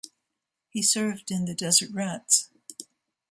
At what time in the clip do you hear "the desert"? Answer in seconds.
1.45-1.91